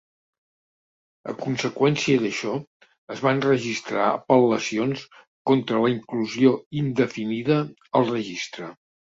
[1.33, 2.55] A conseqüència d'això,
[3.15, 5.05] es van registrar apel·lacions
[5.53, 7.63] contra la inclusió indefinida
[8.01, 8.77] al registre.